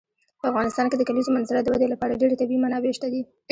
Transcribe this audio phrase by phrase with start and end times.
[0.39, 3.21] په افغانستان کې د کلیزو منظره د ودې لپاره ډېرې طبیعي منابع شته دي.